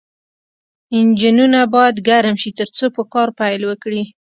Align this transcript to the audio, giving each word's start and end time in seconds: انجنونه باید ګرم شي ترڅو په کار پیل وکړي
انجنونه 0.99 1.59
باید 1.73 1.95
ګرم 2.07 2.35
شي 2.41 2.51
ترڅو 2.59 2.85
په 2.95 3.01
کار 3.13 3.29
پیل 3.39 3.61
وکړي 3.69 4.03